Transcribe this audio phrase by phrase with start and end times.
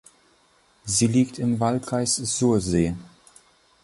[0.83, 2.95] Sie liegt im Wahlkreis Sursee.